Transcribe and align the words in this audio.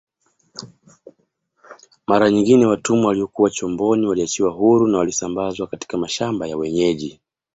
Mara 2.07 2.31
nyingine 2.31 2.65
watumwa 2.65 3.07
waliokuwa 3.07 3.49
chomboni 3.49 4.07
waliachiwa 4.07 4.51
huru 4.51 4.87
na 4.87 4.97
walisambazwa 4.97 5.67
katika 5.67 5.97
mashamba 5.97 6.47
ya 6.47 6.57
wenyeji 6.57 7.21